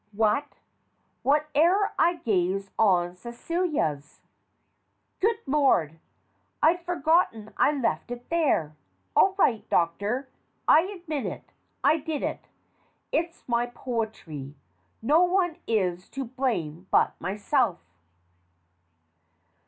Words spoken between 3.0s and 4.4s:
Celia's"